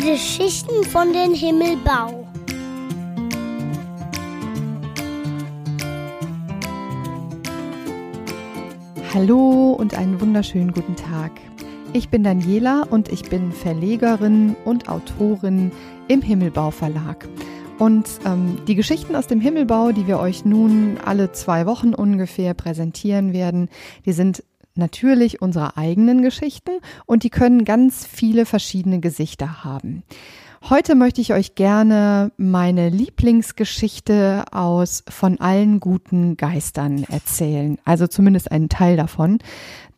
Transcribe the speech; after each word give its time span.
Geschichten 0.00 0.82
von 0.84 1.12
den 1.12 1.34
Himmelbau. 1.34 2.26
Hallo 9.12 9.72
und 9.78 9.94
einen 9.94 10.18
wunderschönen 10.18 10.72
guten 10.72 10.96
Tag. 10.96 11.32
Ich 11.92 12.08
bin 12.08 12.22
Daniela 12.22 12.86
und 12.88 13.12
ich 13.12 13.24
bin 13.28 13.52
Verlegerin 13.52 14.56
und 14.64 14.88
Autorin 14.88 15.70
im 16.08 16.22
Himmelbau 16.22 16.70
Verlag. 16.70 17.28
Und 17.78 18.08
ähm, 18.24 18.58
die 18.66 18.76
Geschichten 18.76 19.14
aus 19.14 19.26
dem 19.26 19.40
Himmelbau, 19.40 19.92
die 19.92 20.06
wir 20.06 20.18
euch 20.18 20.46
nun 20.46 20.96
alle 21.04 21.32
zwei 21.32 21.66
Wochen 21.66 21.94
ungefähr 21.94 22.54
präsentieren 22.54 23.34
werden, 23.34 23.68
die 24.06 24.12
sind 24.12 24.44
natürlich 24.74 25.42
unsere 25.42 25.76
eigenen 25.76 26.22
Geschichten 26.22 26.72
und 27.06 27.22
die 27.22 27.30
können 27.30 27.64
ganz 27.64 28.06
viele 28.06 28.46
verschiedene 28.46 29.00
Gesichter 29.00 29.64
haben. 29.64 30.02
Heute 30.68 30.94
möchte 30.94 31.22
ich 31.22 31.32
euch 31.32 31.54
gerne 31.54 32.32
meine 32.36 32.90
Lieblingsgeschichte 32.90 34.44
aus 34.52 35.02
von 35.08 35.40
allen 35.40 35.80
guten 35.80 36.36
Geistern 36.36 37.04
erzählen. 37.04 37.78
Also 37.86 38.06
zumindest 38.06 38.52
einen 38.52 38.68
Teil 38.68 38.98
davon. 38.98 39.38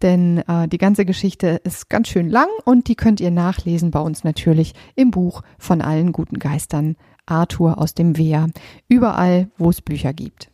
Denn 0.02 0.38
äh, 0.38 0.68
die 0.68 0.78
ganze 0.78 1.04
Geschichte 1.04 1.60
ist 1.64 1.90
ganz 1.90 2.08
schön 2.08 2.30
lang 2.30 2.46
und 2.64 2.86
die 2.86 2.94
könnt 2.94 3.20
ihr 3.20 3.32
nachlesen 3.32 3.90
bei 3.90 4.00
uns 4.00 4.22
natürlich 4.22 4.72
im 4.94 5.10
Buch 5.10 5.42
von 5.58 5.82
allen 5.82 6.12
guten 6.12 6.38
Geistern 6.38 6.96
Arthur 7.26 7.78
aus 7.78 7.94
dem 7.94 8.16
Wehr. 8.16 8.46
Überall, 8.88 9.50
wo 9.58 9.68
es 9.68 9.82
Bücher 9.82 10.12
gibt. 10.12 10.51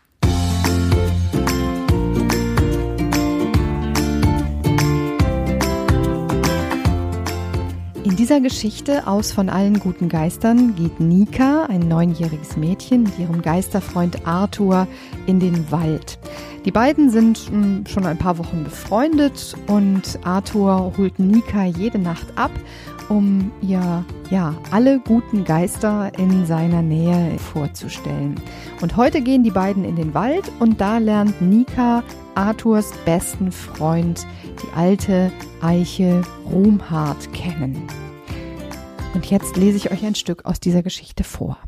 Dieser 8.29 8.41
Geschichte 8.43 9.07
aus 9.07 9.33
von 9.33 9.49
allen 9.49 9.81
guten 9.81 10.11
Geistern 10.11 10.77
geht 10.77 11.01
Nika, 11.01 11.65
ein 11.65 11.89
neunjähriges 11.89 12.59
Mädchen, 12.59 13.05
mit 13.05 13.19
ihrem 13.19 13.41
Geisterfreund 13.41 14.27
Arthur 14.27 14.87
in 15.27 15.41
den 15.41 15.71
Wald. 15.71 16.19
Die 16.67 16.71
beiden 16.71 17.09
sind 17.09 17.39
hm, 17.39 17.87
schon 17.87 18.05
ein 18.05 18.19
paar 18.19 18.37
Wochen 18.37 18.65
befreundet 18.65 19.57
und 19.67 20.19
Arthur 20.25 20.93
holt 20.99 21.19
Nika 21.19 21.65
jede 21.65 21.99
Nacht 21.99 22.27
ab, 22.37 22.51
um 23.09 23.51
ihr 23.63 24.05
ja 24.29 24.55
alle 24.73 24.99
guten 24.99 25.45
Geister 25.47 26.13
in 26.19 26.45
seiner 26.45 26.83
Nähe 26.83 27.39
vorzustellen. 27.39 28.35
Und 28.83 28.99
heute 28.99 29.23
gehen 29.23 29.43
die 29.43 29.51
beiden 29.51 29.87
in 29.87 29.97
den 29.97 30.13
Wald 30.13 30.53
und 30.61 30.83
da 30.83 30.99
lernt 30.99 31.41
Nika 31.41 32.05
Arthurs 32.35 32.93
besten 33.07 33.53
Freund, 33.53 34.27
die 34.63 34.77
alte 34.77 35.33
Eiche 35.63 36.21
Ruhmhart, 36.53 37.33
kennen. 37.33 37.89
Und 39.15 39.27
jetzt 39.31 39.57
lese 39.57 39.77
ich 39.77 39.91
euch 39.91 40.05
ein 40.05 40.15
Stück 40.15 40.45
aus 40.45 40.61
dieser 40.61 40.83
Geschichte 40.83 41.25
vor. 41.25 41.59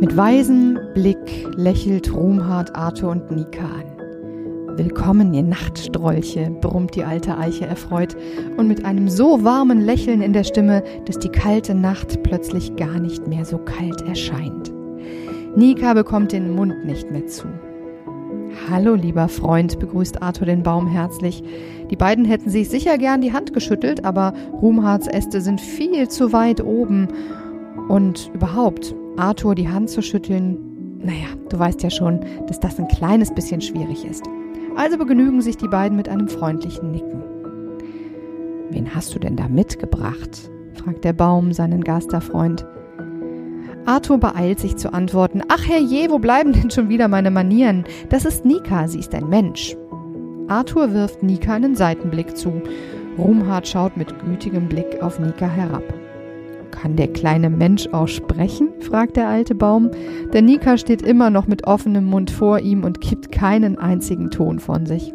Mit 0.00 0.16
weisem 0.16 0.78
Blick 0.94 1.48
lächelt 1.56 2.12
Ruhmhart 2.12 2.74
Arthur 2.76 3.10
und 3.10 3.30
Nika 3.30 3.64
an. 3.64 4.76
Willkommen, 4.76 5.32
ihr 5.32 5.42
Nachtstrolche, 5.42 6.50
brummt 6.60 6.96
die 6.96 7.04
alte 7.04 7.38
Eiche 7.38 7.64
erfreut 7.64 8.16
und 8.56 8.66
mit 8.66 8.84
einem 8.84 9.08
so 9.08 9.44
warmen 9.44 9.80
Lächeln 9.80 10.20
in 10.20 10.32
der 10.32 10.44
Stimme, 10.44 10.82
dass 11.06 11.18
die 11.20 11.28
kalte 11.28 11.74
Nacht 11.74 12.22
plötzlich 12.24 12.74
gar 12.76 12.98
nicht 12.98 13.26
mehr 13.28 13.44
so 13.44 13.58
kalt 13.58 14.02
erscheint. 14.02 14.72
Nika 15.56 15.94
bekommt 15.94 16.32
den 16.32 16.52
Mund 16.52 16.84
nicht 16.84 17.12
mehr 17.12 17.26
zu. 17.28 17.46
Hallo, 18.68 18.94
lieber 18.94 19.28
Freund, 19.28 19.78
begrüßt 19.78 20.20
Arthur 20.20 20.46
den 20.46 20.64
Baum 20.64 20.88
herzlich. 20.88 21.44
Die 21.90 21.96
beiden 21.96 22.24
hätten 22.24 22.50
sich 22.50 22.68
sicher 22.68 22.98
gern 22.98 23.20
die 23.20 23.32
Hand 23.32 23.52
geschüttelt, 23.52 24.04
aber 24.04 24.32
Ruhmharts 24.52 25.06
Äste 25.06 25.40
sind 25.40 25.60
viel 25.60 26.08
zu 26.08 26.32
weit 26.32 26.60
oben. 26.60 27.06
Und 27.88 28.32
überhaupt, 28.34 28.96
Arthur 29.16 29.54
die 29.54 29.68
Hand 29.68 29.90
zu 29.90 30.02
schütteln, 30.02 30.58
naja, 30.98 31.28
du 31.48 31.56
weißt 31.56 31.84
ja 31.84 31.90
schon, 31.90 32.20
dass 32.48 32.58
das 32.58 32.80
ein 32.80 32.88
kleines 32.88 33.32
bisschen 33.32 33.60
schwierig 33.60 34.04
ist. 34.04 34.24
Also 34.74 34.98
begnügen 34.98 35.40
sich 35.40 35.56
die 35.56 35.68
beiden 35.68 35.96
mit 35.96 36.08
einem 36.08 36.28
freundlichen 36.28 36.90
Nicken. 36.90 37.22
Wen 38.70 38.92
hast 38.92 39.14
du 39.14 39.20
denn 39.20 39.36
da 39.36 39.46
mitgebracht? 39.46 40.50
fragt 40.74 41.04
der 41.04 41.12
Baum 41.12 41.52
seinen 41.52 41.84
Gasterfreund. 41.84 42.66
Arthur 43.86 44.18
beeilt 44.18 44.60
sich 44.60 44.76
zu 44.76 44.92
antworten. 44.92 45.42
Ach 45.48 45.68
herrje, 45.68 46.10
wo 46.10 46.18
bleiben 46.18 46.52
denn 46.52 46.70
schon 46.70 46.88
wieder 46.88 47.08
meine 47.08 47.30
Manieren? 47.30 47.84
Das 48.08 48.24
ist 48.24 48.44
Nika, 48.44 48.88
sie 48.88 49.00
ist 49.00 49.14
ein 49.14 49.28
Mensch. 49.28 49.76
Arthur 50.48 50.92
wirft 50.92 51.22
Nika 51.22 51.54
einen 51.54 51.74
Seitenblick 51.74 52.36
zu. 52.36 52.62
Rumhard 53.18 53.68
schaut 53.68 53.96
mit 53.96 54.18
gütigem 54.24 54.68
Blick 54.68 55.02
auf 55.02 55.18
Nika 55.18 55.46
herab. 55.46 55.82
Kann 56.70 56.96
der 56.96 57.08
kleine 57.08 57.50
Mensch 57.50 57.88
auch 57.92 58.08
sprechen? 58.08 58.68
fragt 58.80 59.16
der 59.16 59.28
alte 59.28 59.54
Baum. 59.54 59.90
Der 60.32 60.42
Nika 60.42 60.76
steht 60.76 61.02
immer 61.02 61.30
noch 61.30 61.46
mit 61.46 61.66
offenem 61.66 62.06
Mund 62.06 62.30
vor 62.30 62.58
ihm 62.60 62.84
und 62.84 63.00
kippt 63.00 63.32
keinen 63.32 63.78
einzigen 63.78 64.30
Ton 64.30 64.58
von 64.58 64.86
sich. 64.86 65.12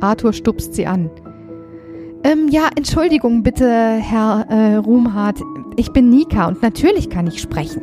Arthur 0.00 0.32
stupst 0.32 0.74
sie 0.74 0.86
an. 0.86 1.10
Ähm, 2.24 2.48
ja, 2.48 2.68
Entschuldigung 2.74 3.42
bitte, 3.42 3.68
Herr 3.68 4.46
äh, 4.48 4.76
Ruhmhardt. 4.76 5.40
Ich 5.78 5.92
bin 5.92 6.10
Nika 6.10 6.48
und 6.48 6.60
natürlich 6.60 7.08
kann 7.08 7.28
ich 7.28 7.40
sprechen. 7.40 7.82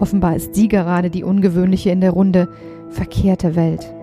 Offenbar 0.00 0.34
ist 0.34 0.56
sie 0.56 0.66
gerade 0.66 1.08
die 1.08 1.22
Ungewöhnliche 1.22 1.90
in 1.90 2.00
der 2.00 2.10
Runde. 2.10 2.48
Verkehrte 2.90 3.54
Welt. 3.54 3.94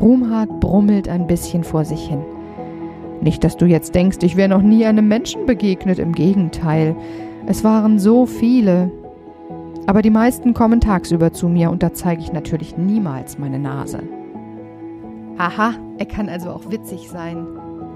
Ruhmhardt 0.00 0.58
brummelt 0.60 1.06
ein 1.06 1.26
bisschen 1.26 1.64
vor 1.64 1.84
sich 1.84 2.08
hin. 2.08 2.24
Nicht, 3.20 3.44
dass 3.44 3.58
du 3.58 3.66
jetzt 3.66 3.94
denkst, 3.94 4.16
ich 4.22 4.36
wäre 4.36 4.48
noch 4.48 4.62
nie 4.62 4.86
einem 4.86 5.06
Menschen 5.06 5.44
begegnet, 5.44 5.98
im 5.98 6.12
Gegenteil. 6.12 6.96
Es 7.46 7.62
waren 7.62 7.98
so 7.98 8.24
viele. 8.24 8.90
Aber 9.86 10.00
die 10.00 10.08
meisten 10.08 10.54
kommen 10.54 10.80
tagsüber 10.80 11.34
zu 11.34 11.50
mir 11.50 11.70
und 11.70 11.82
da 11.82 11.92
zeige 11.92 12.22
ich 12.22 12.32
natürlich 12.32 12.78
niemals 12.78 13.38
meine 13.38 13.58
Nase. 13.58 14.02
Aha, 15.36 15.74
er 15.98 16.06
kann 16.06 16.30
also 16.30 16.48
auch 16.48 16.70
witzig 16.70 17.10
sein. 17.10 17.46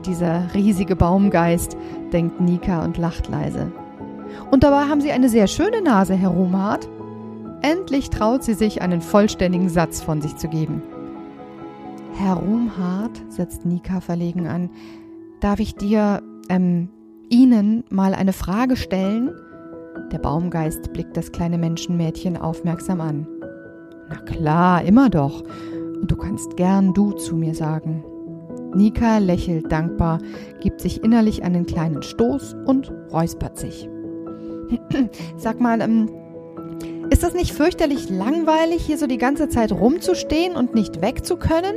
Dieser 0.04 0.52
riesige 0.52 0.96
Baumgeist, 0.96 1.78
denkt 2.12 2.42
Nika 2.42 2.84
und 2.84 2.98
lacht 2.98 3.30
leise. 3.30 3.72
Und 4.50 4.62
dabei 4.62 4.88
haben 4.88 5.00
Sie 5.00 5.12
eine 5.12 5.28
sehr 5.28 5.46
schöne 5.46 5.82
Nase, 5.82 6.14
Herr 6.14 6.30
Romart. 6.30 6.88
Endlich 7.62 8.10
traut 8.10 8.42
sie 8.42 8.54
sich, 8.54 8.80
einen 8.80 9.02
vollständigen 9.02 9.68
Satz 9.68 10.00
von 10.00 10.22
sich 10.22 10.36
zu 10.36 10.48
geben. 10.48 10.82
Herr 12.14 12.34
Rumhart, 12.34 13.22
setzt 13.28 13.66
Nika 13.66 14.00
verlegen 14.00 14.46
an, 14.46 14.70
Darf 15.40 15.58
ich 15.58 15.74
dir, 15.74 16.22
ähm, 16.50 16.90
Ihnen 17.30 17.84
mal 17.88 18.14
eine 18.14 18.34
Frage 18.34 18.76
stellen? 18.76 19.30
Der 20.12 20.18
Baumgeist 20.18 20.92
blickt 20.92 21.16
das 21.16 21.32
kleine 21.32 21.56
Menschenmädchen 21.56 22.36
aufmerksam 22.36 23.00
an. 23.00 23.26
Na 24.10 24.16
klar, 24.16 24.82
immer 24.84 25.08
doch. 25.08 25.42
Und 26.00 26.10
du 26.10 26.16
kannst 26.16 26.56
gern 26.56 26.92
du 26.92 27.12
zu 27.12 27.36
mir 27.36 27.54
sagen. 27.54 28.04
Nika 28.74 29.18
lächelt 29.18 29.72
dankbar, 29.72 30.18
gibt 30.60 30.80
sich 30.80 31.02
innerlich 31.02 31.42
einen 31.42 31.64
kleinen 31.64 32.02
Stoß 32.02 32.54
und 32.66 32.92
räuspert 33.10 33.58
sich. 33.58 33.88
Sag 35.36 35.60
mal, 35.60 35.80
ähm, 35.80 36.08
ist 37.10 37.22
das 37.22 37.34
nicht 37.34 37.52
fürchterlich 37.52 38.08
langweilig, 38.08 38.84
hier 38.84 38.98
so 38.98 39.06
die 39.06 39.18
ganze 39.18 39.48
Zeit 39.48 39.72
rumzustehen 39.72 40.56
und 40.56 40.74
nicht 40.74 41.02
wegzukönnen? 41.02 41.74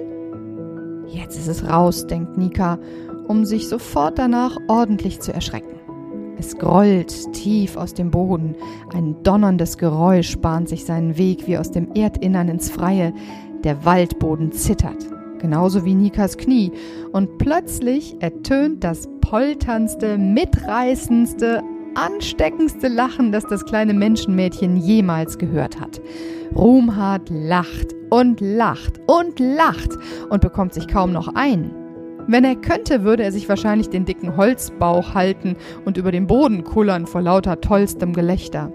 Jetzt 1.08 1.38
ist 1.38 1.48
es 1.48 1.68
raus, 1.68 2.08
denkt 2.08 2.38
Nika 2.38 2.80
um 3.28 3.46
sich 3.46 3.68
sofort 3.68 4.20
danach 4.20 4.58
ordentlich 4.68 5.20
zu 5.20 5.34
erschrecken. 5.34 5.80
Es 6.38 6.58
grollt 6.58 7.32
tief 7.34 7.78
aus 7.78 7.94
dem 7.94 8.12
Boden, 8.12 8.56
ein 8.94 9.16
donnerndes 9.24 9.78
Geräusch 9.78 10.38
bahnt 10.40 10.68
sich 10.68 10.86
seinen 10.86 11.18
Weg 11.18 11.48
wie 11.48 11.58
aus 11.58 11.72
dem 11.72 11.94
Erdinnern 11.94 12.50
ins 12.50 12.70
Freie, 12.70 13.14
der 13.64 13.86
Waldboden 13.86 14.52
zittert, 14.52 15.08
genauso 15.40 15.86
wie 15.86 15.94
Nikas 15.94 16.38
Knie, 16.38 16.72
und 17.12 17.38
plötzlich 17.38 18.22
ertönt 18.22 18.84
das 18.84 19.08
polterndste, 19.22 20.18
mitreißendste, 20.18 21.62
ansteckendste 21.96 22.88
Lachen, 22.88 23.32
das 23.32 23.46
das 23.46 23.66
kleine 23.66 23.94
Menschenmädchen 23.94 24.78
jemals 24.78 25.38
gehört 25.38 25.80
hat. 25.80 26.02
Ruhmhart 26.56 27.30
lacht 27.30 27.94
und 28.10 28.42
lacht 28.42 29.00
und 29.08 29.40
lacht 29.40 29.92
und 30.30 30.42
bekommt 30.42 30.74
sich 30.74 30.88
kaum 30.88 31.12
noch 31.12 31.34
ein. 31.36 31.72
Wenn 32.28 32.46
er 32.46 32.56
könnte, 32.56 33.04
würde 33.04 33.24
er 33.24 33.32
sich 33.32 33.50
wahrscheinlich 33.50 33.90
den 33.90 34.06
dicken 34.06 34.38
Holzbauch 34.38 35.14
halten 35.14 35.58
und 35.84 35.98
über 35.98 36.12
den 36.12 36.28
Boden 36.28 36.64
kullern 36.64 37.06
vor 37.06 37.22
lauter 37.22 37.60
tollstem 37.60 38.14
Gelächter. 38.14 38.72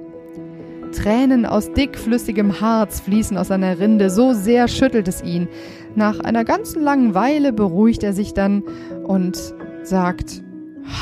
Tränen 0.92 1.46
aus 1.46 1.72
dickflüssigem 1.72 2.60
Harz 2.60 3.00
fließen 3.00 3.36
aus 3.36 3.48
seiner 3.48 3.78
Rinde, 3.78 4.10
so 4.10 4.32
sehr 4.32 4.68
schüttelt 4.68 5.08
es 5.08 5.22
ihn. 5.22 5.48
Nach 5.94 6.20
einer 6.20 6.44
ganzen 6.44 6.82
langen 6.82 7.14
Weile 7.14 7.52
beruhigt 7.52 8.02
er 8.02 8.12
sich 8.12 8.34
dann 8.34 8.62
und 9.06 9.54
sagt, 9.82 10.42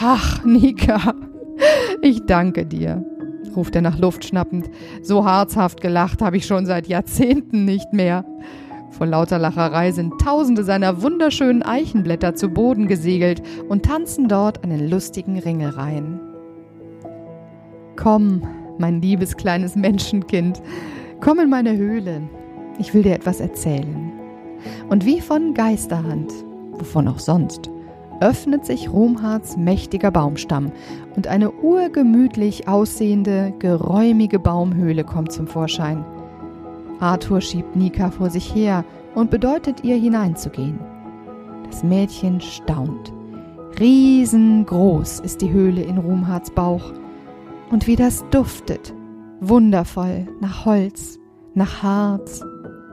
Ach, 0.01 0.45
Nika, 0.45 1.15
ich 2.03 2.25
danke 2.27 2.67
dir. 2.67 3.05
ruft 3.55 3.75
er 3.75 3.83
nach 3.83 3.99
Luft 3.99 4.25
schnappend. 4.25 4.71
So 5.03 5.25
harzhaft 5.25 5.81
gelacht 5.81 6.21
habe 6.23 6.37
ich 6.37 6.47
schon 6.47 6.67
seit 6.67 6.87
Jahrzehnten 6.89 7.65
nicht 7.65 7.93
mehr. 7.93 8.25
Vor 8.91 9.07
lauter 9.07 9.39
Lacherei 9.39 9.93
sind 9.93 10.19
tausende 10.21 10.65
seiner 10.65 11.03
wunderschönen 11.03 11.63
Eichenblätter 11.63 12.35
zu 12.35 12.49
Boden 12.49 12.87
gesegelt 12.87 13.43
und 13.69 13.85
tanzen 13.85 14.29
dort 14.29 14.65
einen 14.65 14.89
lustigen 14.89 15.39
Ringelreihen. 15.39 16.21
Komm, 17.97 18.43
mein 18.79 19.01
liebes 19.01 19.37
kleines 19.37 19.75
Menschenkind, 19.75 20.63
komm 21.21 21.41
in 21.41 21.51
meine 21.51 21.77
Höhle. 21.77 22.23
Ich 22.79 22.95
will 22.95 23.03
dir 23.03 23.15
etwas 23.15 23.41
erzählen. 23.41 24.13
Und 24.89 25.05
wie 25.05 25.21
von 25.21 25.55
Geisterhand, 25.55 26.33
wovon 26.73 27.09
auch 27.09 27.19
sonst, 27.19 27.71
öffnet 28.21 28.67
sich 28.67 28.93
Romhards 28.93 29.57
mächtiger 29.57 30.11
Baumstamm 30.11 30.73
und 31.17 31.27
eine 31.27 31.51
urgemütlich 31.51 32.69
aussehende, 32.69 33.53
geräumige 33.59 34.39
Baumhöhle 34.39 35.05
kommt 35.05 35.33
zum 35.33 35.47
Vorschein. 35.47 36.05
Arthur 37.01 37.41
schiebt 37.41 37.77
Nika 37.77 38.11
vor 38.11 38.31
sich 38.31 38.55
her 38.55 38.85
und 39.15 39.31
bedeutet 39.31 39.85
ihr 39.85 39.97
hineinzugehen. 39.97 40.79
Das 41.71 41.83
Mädchen 41.83 42.41
staunt. 42.41 43.13
Riesengroß 43.79 45.21
ist 45.21 45.43
die 45.43 45.53
Höhle 45.53 45.83
in 45.83 45.99
Rumhards 45.99 46.51
Bauch. 46.51 46.93
Und 47.71 47.87
wie 47.87 47.97
das 47.97 48.25
duftet. 48.31 48.95
Wundervoll 49.41 50.27
nach 50.41 50.65
Holz, 50.65 51.19
nach 51.55 51.83
Harz, 51.83 52.43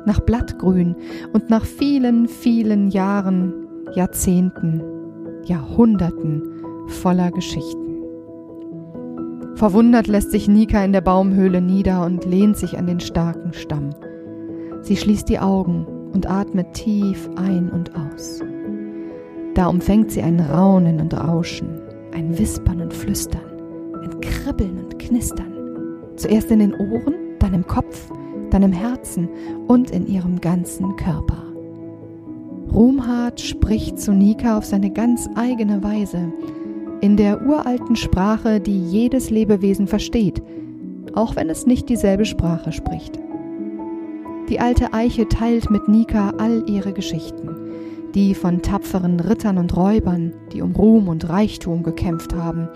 nach 0.06 0.20
Blattgrün 0.20 0.96
und 1.32 1.50
nach 1.50 1.64
vielen, 1.64 2.28
vielen 2.28 2.90
Jahren, 2.90 3.54
Jahrzehnten, 3.94 4.82
Jahrhunderten 5.46 6.44
voller 6.88 7.32
Geschichten. 7.32 7.84
Verwundert 9.56 10.08
lässt 10.08 10.32
sich 10.32 10.48
Nika 10.48 10.84
in 10.84 10.94
der 10.94 11.02
Baumhöhle 11.02 11.62
nieder 11.62 12.06
und 12.06 12.26
lehnt 12.26 12.58
sich 12.58 12.78
an 12.78 12.88
den 12.88 13.00
starken 13.00 13.54
Stamm. 13.54 13.92
Sie 14.82 14.98
schließt 14.98 15.30
die 15.30 15.40
Augen 15.40 15.86
und 16.14 16.30
atmet 16.30 16.74
tief 16.74 17.30
ein 17.36 17.70
und 17.70 17.96
aus. 17.96 18.42
Da 19.54 19.68
umfängt 19.68 20.12
sie 20.12 20.22
ein 20.22 20.40
Raunen 20.40 21.00
und 21.00 21.14
Rauschen, 21.14 21.80
ein 22.14 22.38
Wispern 22.38 22.82
und 22.82 22.94
Flüstern, 22.94 23.42
ein 24.02 24.20
Kribbeln 24.20 24.84
und 24.84 24.98
Knistern. 25.00 25.54
Zuerst 26.16 26.50
in 26.52 26.60
den 26.60 26.74
Ohren, 26.74 27.14
dann 27.40 27.54
im 27.54 27.66
Kopf, 27.66 28.12
dann 28.50 28.64
im 28.64 28.72
Herzen 28.72 29.30
und 29.68 29.92
in 29.92 30.08
ihrem 30.08 30.42
ganzen 30.42 30.96
Körper. 30.96 31.43
Ruhmhard 32.74 33.40
spricht 33.40 34.00
zu 34.00 34.14
Nika 34.14 34.58
auf 34.58 34.66
seine 34.66 34.90
ganz 34.90 35.30
eigene 35.36 35.84
Weise, 35.84 36.34
in 37.02 37.18
der 37.18 37.46
uralten 37.46 37.96
Sprache, 37.96 38.60
die 38.60 38.84
jedes 38.90 39.30
Lebewesen 39.30 39.88
versteht, 39.88 40.42
auch 41.14 41.36
wenn 41.36 41.50
es 41.50 41.68
nicht 41.68 41.88
dieselbe 41.90 42.26
Sprache 42.26 42.72
spricht. 42.72 43.20
Die 44.50 44.60
alte 44.60 44.92
Eiche 44.92 45.28
teilt 45.28 45.70
mit 45.70 45.88
Nika 45.88 46.34
all 46.40 46.64
ihre 46.68 46.94
Geschichten, 46.94 47.50
die 48.16 48.34
von 48.34 48.64
tapferen 48.64 49.20
Rittern 49.20 49.60
und 49.60 49.78
Räubern, 49.78 50.34
die 50.52 50.64
um 50.64 50.72
Ruhm 50.72 51.10
und 51.10 51.30
Reichtum 51.30 51.84
gekämpft 51.84 52.34
haben, 52.34 52.70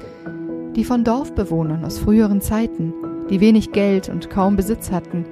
die 0.76 0.84
von 0.84 1.04
Dorfbewohnern 1.04 1.84
aus 1.84 1.98
früheren 1.98 2.42
Zeiten, 2.42 2.94
die 3.32 3.42
wenig 3.42 3.72
Geld 3.72 4.10
und 4.10 4.30
kaum 4.30 4.58
Besitz 4.58 4.92
hatten 4.92 5.26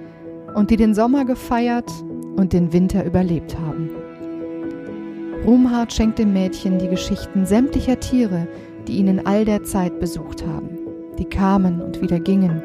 und 0.55 0.71
die 0.71 0.77
den 0.77 0.95
Sommer 0.95 1.23
gefeiert 1.23 1.91
und 2.35 2.51
den 2.51 2.73
Winter 2.73 3.05
überlebt 3.05 3.55
haben. 3.59 3.74
Ruhmhard 5.45 5.93
schenkt 5.93 6.17
dem 6.17 6.33
Mädchen 6.33 6.79
die 6.79 6.87
Geschichten 6.87 7.45
sämtlicher 7.45 7.99
Tiere, 7.99 8.47
die 8.87 8.97
ihn 8.97 9.07
in 9.07 9.27
all 9.27 9.45
der 9.45 9.63
Zeit 9.63 9.99
besucht 9.99 10.45
haben, 10.45 10.79
die 11.19 11.25
kamen 11.25 11.81
und 11.81 12.01
wieder 12.01 12.19
gingen, 12.19 12.63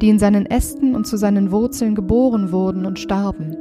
die 0.00 0.08
in 0.08 0.18
seinen 0.18 0.46
Ästen 0.46 0.94
und 0.94 1.06
zu 1.06 1.16
seinen 1.16 1.50
Wurzeln 1.50 1.94
geboren 1.94 2.52
wurden 2.52 2.86
und 2.86 3.00
starben. 3.00 3.56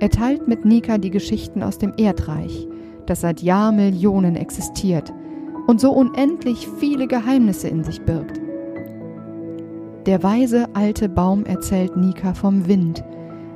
Er 0.00 0.10
teilt 0.10 0.48
mit 0.48 0.64
Nika 0.64 0.96
die 0.96 1.10
Geschichten 1.10 1.62
aus 1.62 1.76
dem 1.78 1.92
Erdreich, 1.98 2.66
das 3.06 3.20
seit 3.20 3.42
Jahrmillionen 3.42 4.36
existiert 4.36 5.12
und 5.66 5.80
so 5.80 5.92
unendlich 5.92 6.68
viele 6.78 7.06
Geheimnisse 7.06 7.68
in 7.68 7.84
sich 7.84 8.00
birgt. 8.02 8.40
Der 10.06 10.22
weise 10.22 10.68
alte 10.74 11.08
Baum 11.08 11.44
erzählt 11.44 11.96
Nika 11.96 12.34
vom 12.34 12.68
Wind, 12.68 13.04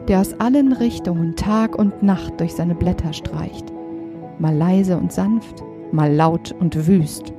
der 0.09 0.21
aus 0.21 0.39
allen 0.41 0.73
Richtungen 0.73 1.37
Tag 1.37 1.79
und 1.79 2.03
Nacht 2.03 2.41
durch 2.41 2.55
seine 2.55 2.75
Blätter 2.75 3.13
streicht, 3.13 3.67
mal 4.41 4.55
leise 4.55 4.97
und 4.97 5.13
sanft, 5.13 5.63
mal 5.93 6.13
laut 6.13 6.55
und 6.59 6.87
wüst. 6.87 7.33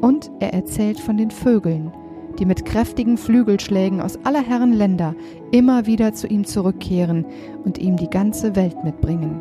Und 0.00 0.30
er 0.40 0.52
erzählt 0.52 1.00
von 1.00 1.16
den 1.16 1.30
Vögeln, 1.30 1.92
die 2.38 2.46
mit 2.46 2.64
kräftigen 2.64 3.16
Flügelschlägen 3.16 4.00
aus 4.00 4.18
aller 4.24 4.42
Herren 4.42 4.72
Länder 4.72 5.14
immer 5.50 5.86
wieder 5.86 6.12
zu 6.12 6.26
ihm 6.26 6.44
zurückkehren 6.44 7.24
und 7.64 7.78
ihm 7.78 7.96
die 7.96 8.10
ganze 8.10 8.54
Welt 8.56 8.76
mitbringen. 8.84 9.40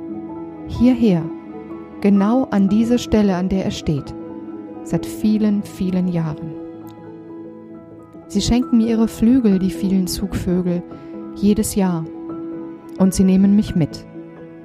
Hierher, 0.68 1.24
genau 2.01 2.45
an 2.51 2.69
diese 2.69 2.97
Stelle, 2.97 3.36
an 3.36 3.50
der 3.50 3.65
er 3.65 3.71
steht, 3.71 4.15
seit 4.83 5.06
vielen, 5.06 5.63
vielen 5.63 6.07
Jahren. 6.07 6.53
Sie 8.27 8.42
schenken 8.42 8.77
mir 8.77 8.88
ihre 8.88 9.07
Flügel, 9.07 9.59
die 9.59 9.69
vielen 9.69 10.07
Zugvögel, 10.07 10.81
jedes 11.36 11.75
Jahr. 11.75 12.06
Und 12.97 13.13
sie 13.13 13.24
nehmen 13.24 13.56
mich 13.56 13.75
mit, 13.75 14.06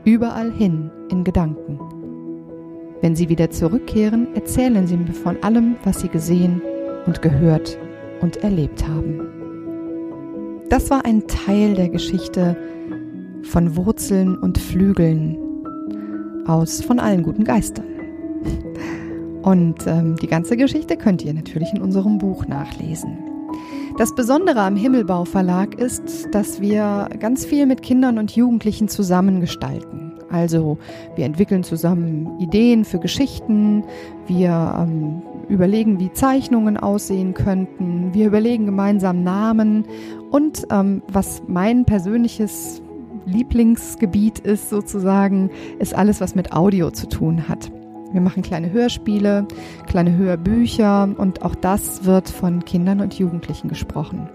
überall 0.05 0.53
hin 0.53 0.91
in 1.11 1.25
Gedanken. 1.25 1.79
Wenn 3.01 3.17
sie 3.17 3.29
wieder 3.29 3.51
zurückkehren, 3.51 4.35
erzählen 4.35 4.87
sie 4.87 4.97
mir 4.97 5.13
von 5.13 5.43
allem, 5.43 5.77
was 5.85 6.01
sie 6.01 6.09
gesehen 6.09 6.63
und 7.07 7.23
gehört 7.23 7.79
und 8.21 8.37
erlebt 8.39 8.87
haben. 8.87 9.21
Das 10.69 10.91
war 10.91 11.05
ein 11.05 11.27
Teil 11.27 11.75
der 11.75 11.89
Geschichte 11.89 12.57
von 13.43 13.75
Wurzeln 13.77 14.37
und 14.39 14.59
Flügeln 14.59 15.37
aus 16.47 16.83
von 16.83 17.01
allen 17.01 17.23
guten 17.23 17.45
Geistern. 17.45 17.87
Und 19.43 19.87
ähm, 19.87 20.17
die 20.17 20.27
ganze 20.27 20.57
Geschichte 20.57 20.97
könnt 20.97 21.25
ihr 21.25 21.33
natürlich 21.33 21.73
in 21.73 21.81
unserem 21.81 22.19
Buch 22.19 22.47
nachlesen. 22.47 23.19
Das 23.97 24.15
Besondere 24.15 24.61
am 24.61 24.77
Himmelbau 24.77 25.25
Verlag 25.25 25.75
ist, 25.75 26.29
dass 26.33 26.61
wir 26.61 27.09
ganz 27.19 27.45
viel 27.45 27.67
mit 27.67 27.83
Kindern 27.83 28.19
und 28.19 28.37
Jugendlichen 28.37 28.89
zusammengestalten. 28.89 30.10
Also 30.31 30.79
wir 31.17 31.25
entwickeln 31.25 31.65
zusammen 31.65 32.39
Ideen 32.39 32.85
für 32.85 32.99
Geschichten, 32.99 33.85
wir 34.27 34.75
ähm, 34.79 35.23
überlegen, 35.49 35.99
wie 35.99 36.13
Zeichnungen 36.13 36.77
aussehen 36.77 37.35
könnten, 37.35 38.15
wir 38.15 38.27
überlegen 38.27 38.67
gemeinsam 38.67 39.23
Namen. 39.23 39.85
Und 40.31 40.67
ähm, 40.71 41.03
was 41.09 41.43
mein 41.49 41.85
persönliches 41.85 42.81
Lieblingsgebiet 43.27 44.39
ist 44.39 44.71
sozusagen, 44.71 45.51
ist 45.79 45.95
alles, 45.95 46.21
was 46.21 46.35
mit 46.35 46.53
Audio 46.53 46.91
zu 46.91 47.09
tun 47.09 47.49
hat. 47.49 47.71
Wir 48.13 48.21
machen 48.21 48.43
kleine 48.43 48.73
Hörspiele, 48.73 49.47
kleine 49.87 50.17
Hörbücher. 50.17 51.09
Und 51.17 51.43
auch 51.43 51.55
das 51.55 52.05
wird 52.05 52.29
von 52.29 52.65
Kindern 52.65 53.01
und 53.01 53.19
Jugendlichen 53.19 53.69
gesprochen. 53.69 54.29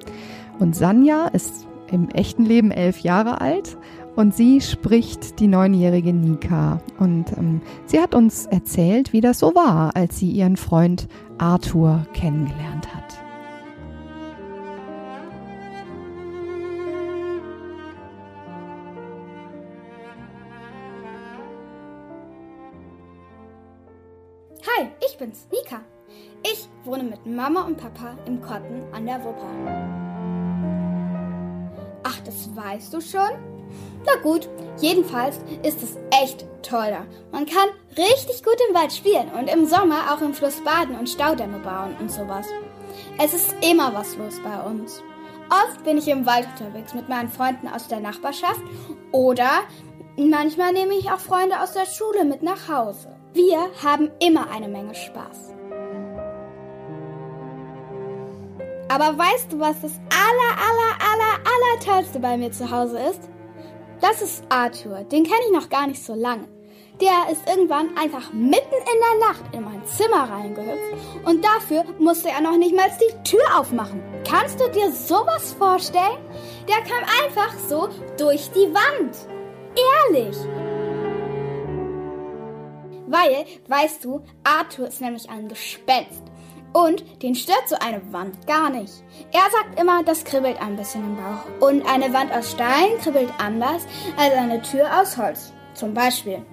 Und 0.59 0.75
Sanja 0.75 1.27
ist 1.27 1.67
im 1.91 2.09
echten 2.09 2.45
Leben 2.45 2.71
elf 2.71 2.99
Jahre 2.99 3.41
alt 3.41 3.77
und 4.15 4.33
sie 4.33 4.61
spricht 4.61 5.39
die 5.39 5.47
neunjährige 5.47 6.13
Nika. 6.13 6.79
Und 6.99 7.31
ähm, 7.37 7.61
sie 7.85 7.99
hat 7.99 8.15
uns 8.15 8.45
erzählt, 8.45 9.13
wie 9.13 9.21
das 9.21 9.39
so 9.39 9.55
war, 9.55 9.95
als 9.95 10.19
sie 10.19 10.29
ihren 10.29 10.57
Freund 10.57 11.07
Arthur 11.37 12.05
kennengelernt 12.13 12.93
hat. 12.95 13.03
Hi, 24.77 24.87
ich 25.05 25.17
bin's, 25.17 25.47
Nika. 25.51 25.81
Ich 26.43 26.69
wohne 26.83 27.03
mit 27.03 27.25
Mama 27.25 27.61
und 27.61 27.77
Papa 27.77 28.15
im 28.25 28.41
Kotten 28.41 28.83
an 28.93 29.05
der 29.05 29.23
Wupper. 29.23 29.49
Ach, 32.03 32.19
das 32.21 32.55
weißt 32.55 32.93
du 32.93 33.01
schon? 33.01 33.54
Na 34.05 34.21
gut, 34.21 34.47
jedenfalls 34.79 35.39
ist 35.63 35.81
es 35.81 35.97
echt 36.23 36.45
toll 36.61 36.87
da. 36.89 37.05
Man 37.31 37.45
kann 37.45 37.69
richtig 37.97 38.43
gut 38.43 38.57
im 38.69 38.75
Wald 38.75 38.93
spielen 38.93 39.31
und 39.37 39.49
im 39.49 39.65
Sommer 39.65 40.13
auch 40.13 40.21
im 40.21 40.33
Fluss 40.33 40.61
baden 40.63 40.97
und 40.97 41.09
Staudämme 41.09 41.59
bauen 41.59 41.95
und 41.99 42.11
sowas. 42.11 42.47
Es 43.21 43.33
ist 43.33 43.55
immer 43.61 43.93
was 43.93 44.15
los 44.17 44.39
bei 44.43 44.61
uns. 44.61 45.01
Oft 45.49 45.83
bin 45.83 45.97
ich 45.97 46.07
im 46.07 46.25
Wald 46.25 46.47
unterwegs 46.57 46.93
mit 46.93 47.07
meinen 47.07 47.29
Freunden 47.29 47.67
aus 47.67 47.87
der 47.87 47.99
Nachbarschaft 47.99 48.61
oder 49.11 49.49
manchmal 50.17 50.73
nehme 50.73 50.95
ich 50.95 51.11
auch 51.11 51.19
Freunde 51.19 51.61
aus 51.61 51.73
der 51.73 51.85
Schule 51.85 52.25
mit 52.25 52.41
nach 52.41 52.67
Hause. 52.67 53.15
Wir 53.33 53.69
haben 53.83 54.11
immer 54.19 54.49
eine 54.49 54.67
Menge 54.67 54.95
Spaß. 54.95 55.53
Aber 58.87 59.17
weißt 59.17 59.51
du, 59.51 59.59
was 59.59 59.81
das 59.81 59.91
aller, 60.09 60.51
aller, 60.57 61.11
aller, 61.11 61.39
aller 61.43 61.79
tollste 61.83 62.19
bei 62.19 62.37
mir 62.37 62.51
zu 62.51 62.69
Hause 62.71 62.99
ist? 62.99 63.29
Das 64.01 64.21
ist 64.21 64.43
Arthur. 64.49 65.03
Den 65.03 65.23
kenne 65.23 65.41
ich 65.47 65.53
noch 65.53 65.69
gar 65.69 65.87
nicht 65.87 66.03
so 66.03 66.13
lange. 66.13 66.47
Der 67.01 67.29
ist 67.31 67.47
irgendwann 67.47 67.97
einfach 67.97 68.31
mitten 68.31 68.73
in 68.73 69.19
der 69.19 69.27
Nacht 69.27 69.43
in 69.53 69.63
mein 69.65 69.85
Zimmer 69.85 70.29
reingehüpft 70.29 71.25
und 71.25 71.43
dafür 71.43 71.83
musste 71.99 72.29
er 72.29 72.39
noch 72.39 72.57
nicht 72.57 72.73
mal 72.73 72.89
die 73.01 73.29
Tür 73.29 73.59
aufmachen. 73.59 74.01
Kannst 74.25 74.61
du 74.61 74.69
dir 74.69 74.89
sowas 74.91 75.53
vorstellen? 75.53 76.17
Der 76.69 76.77
kam 76.77 77.03
einfach 77.23 77.53
so 77.67 77.89
durch 78.17 78.49
die 78.51 78.73
Wand. 78.73 79.17
Ehrlich. 80.09 80.37
Weil, 83.07 83.45
weißt 83.67 84.05
du, 84.05 84.23
Arthur 84.45 84.87
ist 84.87 85.01
nämlich 85.01 85.29
ein 85.29 85.49
Gespenst. 85.49 86.23
Und 86.75 87.05
den 87.23 87.35
stört 87.35 87.69
so 87.69 87.77
eine 87.79 88.01
Wand 88.11 88.47
gar 88.47 88.69
nicht. 88.69 88.91
Er 89.31 89.49
sagt 89.49 89.79
immer, 89.79 90.03
das 90.03 90.25
kribbelt 90.25 90.61
ein 90.61 90.75
bisschen 90.75 91.05
im 91.05 91.15
Bauch. 91.15 91.69
Und 91.69 91.87
eine 91.87 92.11
Wand 92.11 92.33
aus 92.33 92.51
Stein 92.51 92.97
kribbelt 93.01 93.29
anders 93.37 93.83
als 94.17 94.33
eine 94.33 94.61
Tür 94.61 94.89
aus 94.99 95.15
Holz. 95.17 95.53
Zum 95.73 95.93
Beispiel. 95.93 96.45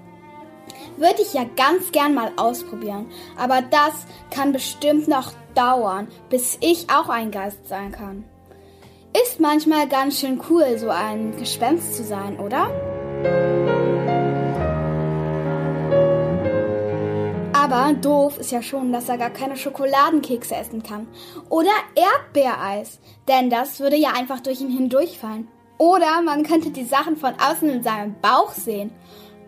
Würde 0.96 1.22
ich 1.22 1.34
ja 1.34 1.44
ganz 1.56 1.90
gern 1.90 2.14
mal 2.14 2.30
ausprobieren. 2.36 3.10
Aber 3.36 3.62
das 3.62 4.06
kann 4.30 4.52
bestimmt 4.52 5.08
noch 5.08 5.32
dauern, 5.56 6.06
bis 6.28 6.56
ich 6.60 6.88
auch 6.88 7.08
ein 7.08 7.32
Geist 7.32 7.66
sein 7.66 7.90
kann. 7.90 8.22
Ist 9.24 9.40
manchmal 9.40 9.88
ganz 9.88 10.20
schön 10.20 10.40
cool, 10.48 10.78
so 10.78 10.88
ein 10.88 11.36
Gespenst 11.36 11.96
zu 11.96 12.04
sein, 12.04 12.38
oder? 12.38 13.91
Aber 17.72 17.94
doof 17.94 18.38
ist 18.38 18.52
ja 18.52 18.60
schon, 18.60 18.92
dass 18.92 19.08
er 19.08 19.16
gar 19.16 19.30
keine 19.30 19.56
Schokoladenkekse 19.56 20.54
essen 20.54 20.82
kann. 20.82 21.08
Oder 21.48 21.70
Erdbeereis. 21.94 23.00
Denn 23.28 23.48
das 23.48 23.80
würde 23.80 23.96
ja 23.96 24.10
einfach 24.10 24.40
durch 24.40 24.60
ihn 24.60 24.70
hindurchfallen. 24.70 25.48
Oder 25.78 26.20
man 26.20 26.42
könnte 26.42 26.70
die 26.70 26.84
Sachen 26.84 27.16
von 27.16 27.32
außen 27.40 27.70
in 27.70 27.82
seinem 27.82 28.14
Bauch 28.20 28.50
sehen. 28.52 28.92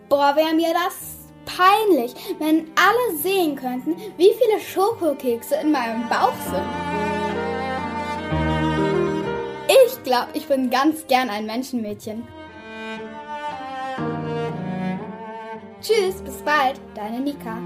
Boah, 0.09 0.35
wäre 0.35 0.55
mir 0.55 0.73
das 0.73 1.17
peinlich, 1.45 2.15
wenn 2.39 2.71
alle 2.75 3.17
sehen 3.19 3.55
könnten, 3.55 3.95
wie 4.17 4.33
viele 4.33 4.59
Schokokekse 4.59 5.57
in 5.61 5.71
meinem 5.71 6.09
Bauch 6.09 6.33
sind. 6.49 6.65
Ich 9.67 10.03
glaube, 10.03 10.29
ich 10.33 10.47
bin 10.47 10.71
ganz 10.71 11.05
gern 11.05 11.29
ein 11.29 11.45
Menschenmädchen. 11.45 12.27
Tschüss, 15.85 16.19
bis 16.23 16.37
bald, 16.37 16.81
deine 16.95 17.19
Nika. 17.21 17.59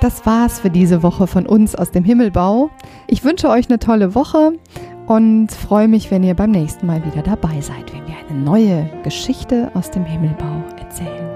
Das 0.00 0.24
war's 0.24 0.60
für 0.60 0.70
diese 0.70 1.02
Woche 1.02 1.26
von 1.26 1.46
uns 1.46 1.74
aus 1.74 1.90
dem 1.90 2.04
Himmelbau. 2.04 2.70
Ich 3.06 3.22
wünsche 3.22 3.50
euch 3.50 3.68
eine 3.68 3.78
tolle 3.78 4.14
Woche 4.14 4.52
und 5.08 5.52
freue 5.52 5.88
mich, 5.88 6.10
wenn 6.10 6.22
ihr 6.22 6.34
beim 6.34 6.52
nächsten 6.52 6.86
Mal 6.86 7.04
wieder 7.04 7.20
dabei 7.20 7.60
seid, 7.60 7.92
wenn 7.92 8.06
wir 8.06 8.14
eine 8.30 8.38
neue 8.38 8.88
Geschichte 9.02 9.70
aus 9.74 9.90
dem 9.90 10.06
Himmelbau 10.06 10.64
erzählen. 10.78 11.31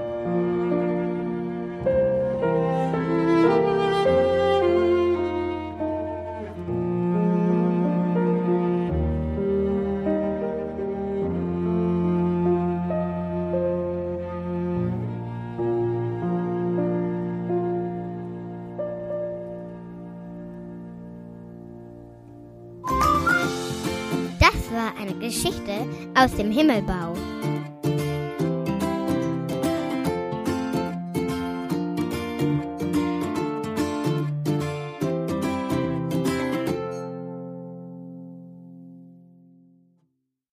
Eine 25.07 25.19
Geschichte 25.19 25.85
aus 26.15 26.35
dem 26.35 26.51
Himmelbau. 26.51 27.36